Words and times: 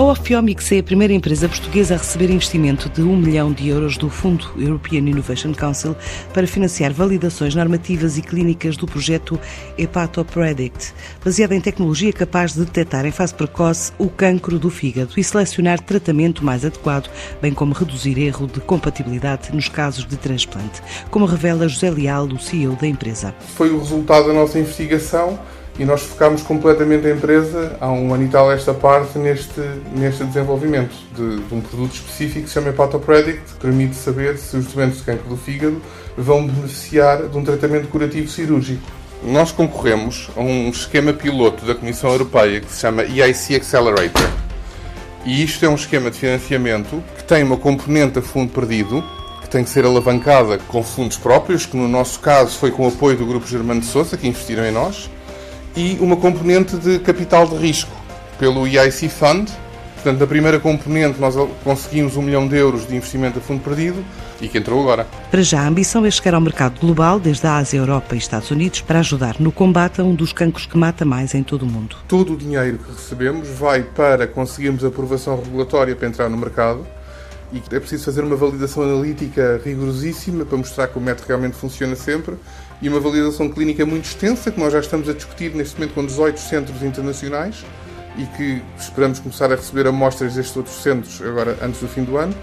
A 0.00 0.02
Ophiomics 0.02 0.72
é 0.72 0.78
a 0.78 0.82
primeira 0.82 1.12
empresa 1.12 1.46
portuguesa 1.46 1.94
a 1.94 1.98
receber 1.98 2.30
investimento 2.30 2.88
de 2.88 3.02
1 3.02 3.16
milhão 3.18 3.52
de 3.52 3.68
euros 3.68 3.98
do 3.98 4.08
Fundo 4.08 4.50
European 4.56 5.00
Innovation 5.00 5.52
Council 5.52 5.94
para 6.32 6.46
financiar 6.46 6.90
validações 6.90 7.54
normativas 7.54 8.16
e 8.16 8.22
clínicas 8.22 8.78
do 8.78 8.86
projeto 8.86 9.38
HepatoPredict, 9.76 10.94
baseado 11.22 11.52
em 11.52 11.60
tecnologia 11.60 12.14
capaz 12.14 12.54
de 12.54 12.60
detectar 12.60 13.04
em 13.04 13.10
fase 13.10 13.34
precoce 13.34 13.92
o 13.98 14.08
cancro 14.08 14.58
do 14.58 14.70
fígado 14.70 15.12
e 15.18 15.22
selecionar 15.22 15.78
tratamento 15.82 16.42
mais 16.42 16.64
adequado, 16.64 17.10
bem 17.42 17.52
como 17.52 17.74
reduzir 17.74 18.18
erro 18.18 18.46
de 18.46 18.58
compatibilidade 18.58 19.54
nos 19.54 19.68
casos 19.68 20.06
de 20.06 20.16
transplante, 20.16 20.80
como 21.10 21.26
revela 21.26 21.68
José 21.68 21.90
Leal, 21.90 22.24
o 22.24 22.38
CEO 22.38 22.74
da 22.74 22.86
empresa. 22.86 23.34
Foi 23.54 23.68
o 23.68 23.78
resultado 23.78 24.28
da 24.28 24.32
nossa 24.32 24.58
investigação 24.58 25.38
e 25.80 25.84
nós 25.86 26.02
focámos 26.02 26.42
completamente 26.42 27.06
a 27.06 27.10
empresa, 27.10 27.74
há 27.80 27.90
um 27.90 28.12
ano 28.12 28.24
e 28.24 28.28
tal 28.28 28.52
esta 28.52 28.74
parte, 28.74 29.18
neste, 29.18 29.62
neste 29.96 30.22
desenvolvimento 30.24 30.94
de, 31.16 31.38
de 31.38 31.54
um 31.54 31.62
produto 31.62 31.94
específico 31.94 32.42
que 32.42 32.48
se 32.48 32.52
chama 32.52 32.68
HepatoPredict, 32.68 33.54
que 33.54 33.60
permite 33.60 33.96
saber 33.96 34.36
se 34.36 34.58
os 34.58 34.66
doentes 34.66 34.98
de 34.98 35.04
cancro 35.04 35.26
do 35.30 35.38
fígado 35.38 35.80
vão 36.18 36.46
beneficiar 36.46 37.22
de 37.22 37.38
um 37.38 37.42
tratamento 37.42 37.88
curativo 37.88 38.28
cirúrgico. 38.28 38.82
Nós 39.24 39.52
concorremos 39.52 40.28
a 40.36 40.40
um 40.40 40.68
esquema 40.68 41.14
piloto 41.14 41.64
da 41.64 41.74
Comissão 41.74 42.10
Europeia 42.10 42.60
que 42.60 42.70
se 42.70 42.80
chama 42.80 43.02
EIC 43.04 43.56
Accelerator. 43.56 44.28
E 45.24 45.42
isto 45.42 45.64
é 45.64 45.68
um 45.70 45.76
esquema 45.76 46.10
de 46.10 46.18
financiamento 46.18 47.02
que 47.16 47.24
tem 47.24 47.42
uma 47.42 47.56
componente 47.56 48.18
a 48.18 48.22
fundo 48.22 48.52
perdido, 48.52 49.02
que 49.40 49.48
tem 49.48 49.64
que 49.64 49.70
ser 49.70 49.86
alavancada 49.86 50.58
com 50.58 50.82
fundos 50.82 51.16
próprios, 51.16 51.64
que 51.64 51.74
no 51.74 51.88
nosso 51.88 52.20
caso 52.20 52.58
foi 52.58 52.70
com 52.70 52.84
o 52.84 52.88
apoio 52.88 53.16
do 53.16 53.24
Grupo 53.24 53.46
Germano 53.46 53.80
de 53.80 53.86
Sousa, 53.86 54.18
que 54.18 54.28
investiram 54.28 54.66
em 54.66 54.72
nós, 54.72 55.08
e 55.76 55.98
uma 56.00 56.16
componente 56.16 56.76
de 56.76 56.98
capital 56.98 57.46
de 57.46 57.56
risco 57.56 57.90
pelo 58.38 58.66
EIC 58.66 59.08
Fund. 59.08 59.50
Portanto, 59.94 60.18
na 60.18 60.26
primeira 60.26 60.58
componente 60.58 61.20
nós 61.20 61.34
conseguimos 61.62 62.16
um 62.16 62.22
milhão 62.22 62.48
de 62.48 62.56
euros 62.56 62.86
de 62.86 62.96
investimento 62.96 63.38
a 63.38 63.42
fundo 63.42 63.62
perdido 63.62 64.02
e 64.40 64.48
que 64.48 64.56
entrou 64.56 64.80
agora. 64.80 65.06
Para 65.30 65.42
já, 65.42 65.60
a 65.60 65.68
ambição 65.68 66.06
é 66.06 66.10
chegar 66.10 66.34
ao 66.34 66.40
mercado 66.40 66.80
global, 66.80 67.20
desde 67.20 67.46
a 67.46 67.56
Ásia, 67.56 67.76
Europa 67.76 68.14
e 68.14 68.18
Estados 68.18 68.50
Unidos, 68.50 68.80
para 68.80 69.00
ajudar 69.00 69.36
no 69.38 69.52
combate 69.52 70.00
a 70.00 70.04
um 70.04 70.14
dos 70.14 70.32
cancros 70.32 70.64
que 70.64 70.78
mata 70.78 71.04
mais 71.04 71.34
em 71.34 71.42
todo 71.42 71.64
o 71.64 71.66
mundo. 71.66 71.96
Todo 72.08 72.32
o 72.32 72.36
dinheiro 72.36 72.78
que 72.78 72.90
recebemos 72.90 73.46
vai 73.46 73.82
para 73.82 74.26
conseguirmos 74.26 74.84
aprovação 74.84 75.36
regulatória 75.36 75.94
para 75.94 76.08
entrar 76.08 76.30
no 76.30 76.36
mercado 76.38 76.86
e 77.52 77.62
é 77.74 77.80
preciso 77.80 78.04
fazer 78.04 78.22
uma 78.22 78.36
validação 78.36 78.82
analítica 78.82 79.60
rigorosíssima 79.64 80.44
para 80.44 80.56
mostrar 80.56 80.86
que 80.88 80.98
o 80.98 81.00
método 81.00 81.26
realmente 81.26 81.56
funciona 81.56 81.96
sempre 81.96 82.36
e 82.80 82.88
uma 82.88 83.00
validação 83.00 83.48
clínica 83.48 83.84
muito 83.84 84.04
extensa 84.04 84.50
que 84.50 84.60
nós 84.60 84.72
já 84.72 84.80
estamos 84.80 85.08
a 85.08 85.12
discutir 85.12 85.54
neste 85.54 85.74
momento 85.76 85.94
com 85.94 86.06
18 86.06 86.38
centros 86.38 86.82
internacionais 86.82 87.64
e 88.16 88.24
que 88.36 88.62
esperamos 88.78 89.18
começar 89.18 89.52
a 89.52 89.56
receber 89.56 89.86
amostras 89.86 90.34
destes 90.34 90.56
outros 90.56 90.82
centros 90.82 91.20
agora 91.22 91.56
antes 91.62 91.80
do 91.80 91.88
fim 91.88 92.04
do 92.04 92.16
ano. 92.16 92.34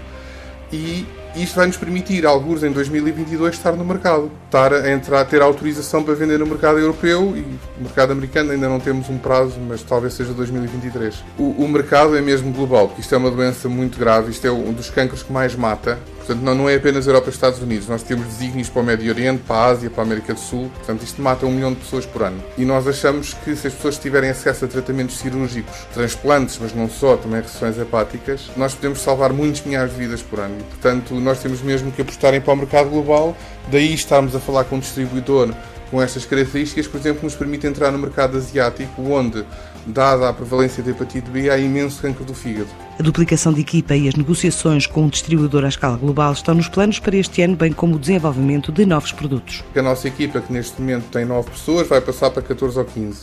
E 0.72 1.06
isto 1.42 1.56
vai 1.56 1.66
nos 1.66 1.76
permitir, 1.76 2.26
alguns 2.26 2.62
em 2.62 2.70
2022, 2.70 3.54
estar 3.54 3.72
no 3.72 3.84
mercado, 3.84 4.30
estar 4.46 4.72
a 4.72 4.90
entrar, 4.90 5.24
ter 5.24 5.42
autorização 5.42 6.02
para 6.02 6.14
vender 6.14 6.38
no 6.38 6.46
mercado 6.46 6.78
europeu 6.78 7.34
e 7.36 7.40
no 7.40 7.84
mercado 7.84 8.12
americano 8.12 8.52
ainda 8.52 8.68
não 8.68 8.80
temos 8.80 9.08
um 9.08 9.18
prazo, 9.18 9.58
mas 9.60 9.82
talvez 9.82 10.14
seja 10.14 10.32
2023. 10.32 11.14
O, 11.38 11.64
o 11.64 11.68
mercado 11.68 12.16
é 12.16 12.20
mesmo 12.20 12.52
global, 12.52 12.88
porque 12.88 13.00
isto 13.00 13.14
é 13.14 13.18
uma 13.18 13.30
doença 13.30 13.68
muito 13.68 13.98
grave, 13.98 14.30
isto 14.30 14.46
é 14.46 14.50
um 14.50 14.72
dos 14.72 14.90
cancros 14.90 15.22
que 15.22 15.32
mais 15.32 15.54
mata. 15.54 15.98
Portanto, 16.28 16.44
não, 16.44 16.54
não 16.54 16.68
é 16.68 16.74
apenas 16.74 17.06
Europa 17.06 17.28
e 17.28 17.32
Estados 17.32 17.58
Unidos, 17.58 17.88
nós 17.88 18.02
temos 18.02 18.26
desígnios 18.26 18.68
para 18.68 18.82
o 18.82 18.84
Médio 18.84 19.10
Oriente, 19.10 19.44
para 19.46 19.56
a 19.56 19.64
Ásia, 19.64 19.88
para 19.88 20.02
a 20.02 20.04
América 20.04 20.34
do 20.34 20.40
Sul. 20.40 20.70
Portanto, 20.74 21.02
isto 21.02 21.22
mata 21.22 21.46
um 21.46 21.50
milhão 21.50 21.72
de 21.72 21.80
pessoas 21.80 22.04
por 22.04 22.22
ano. 22.22 22.44
E 22.58 22.66
nós 22.66 22.86
achamos 22.86 23.32
que 23.32 23.56
se 23.56 23.68
as 23.68 23.72
pessoas 23.72 23.96
tiverem 23.96 24.28
acesso 24.28 24.66
a 24.66 24.68
tratamentos 24.68 25.16
cirúrgicos, 25.16 25.74
transplantes, 25.94 26.58
mas 26.60 26.74
não 26.74 26.86
só, 26.86 27.16
também 27.16 27.40
restrições 27.40 27.78
hepáticas, 27.78 28.50
nós 28.58 28.74
podemos 28.74 29.00
salvar 29.00 29.32
muitos 29.32 29.62
milhares 29.62 29.90
de 29.92 29.98
vidas 30.00 30.20
por 30.20 30.38
ano. 30.38 30.54
E, 30.60 30.64
portanto, 30.64 31.14
nós 31.14 31.40
temos 31.40 31.62
mesmo 31.62 31.90
que 31.90 32.02
apostarem 32.02 32.42
para 32.42 32.52
o 32.52 32.56
mercado 32.58 32.90
global, 32.90 33.34
daí 33.70 33.94
estarmos 33.94 34.36
a 34.36 34.38
falar 34.38 34.64
com 34.64 34.76
um 34.76 34.80
distribuidor 34.80 35.54
com 35.90 36.02
estas 36.02 36.24
características, 36.24 36.86
por 36.86 36.98
exemplo, 37.00 37.22
nos 37.24 37.34
permite 37.34 37.66
entrar 37.66 37.90
no 37.90 37.98
mercado 37.98 38.36
asiático, 38.36 39.02
onde, 39.02 39.44
dada 39.86 40.28
a 40.28 40.32
prevalência 40.32 40.82
de 40.82 40.90
hepatite 40.90 41.30
B, 41.30 41.50
há 41.50 41.58
imenso 41.58 42.02
cancro 42.02 42.24
do 42.24 42.34
fígado. 42.34 42.68
A 42.98 43.02
duplicação 43.02 43.52
de 43.52 43.60
equipa 43.60 43.94
e 43.96 44.08
as 44.08 44.14
negociações 44.14 44.86
com 44.86 45.04
um 45.04 45.08
distribuidor 45.08 45.64
à 45.64 45.68
escala 45.68 45.96
global 45.96 46.32
estão 46.32 46.54
nos 46.54 46.68
planos 46.68 46.98
para 46.98 47.16
este 47.16 47.42
ano, 47.42 47.56
bem 47.56 47.72
como 47.72 47.96
o 47.96 47.98
desenvolvimento 47.98 48.70
de 48.70 48.84
novos 48.84 49.12
produtos. 49.12 49.64
A 49.74 49.82
nossa 49.82 50.08
equipa, 50.08 50.40
que 50.40 50.52
neste 50.52 50.80
momento 50.80 51.06
tem 51.10 51.24
9 51.24 51.50
pessoas, 51.50 51.88
vai 51.88 52.00
passar 52.00 52.30
para 52.30 52.42
14 52.42 52.78
ou 52.78 52.84
15. 52.84 53.22